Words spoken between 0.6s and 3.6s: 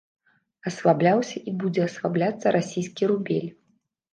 Аслабляўся і будзе аслабляцца расійскі рубель.